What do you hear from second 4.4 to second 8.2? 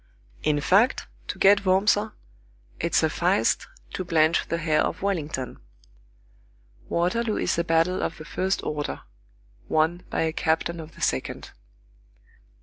the hair of Wellington. Waterloo is a battle of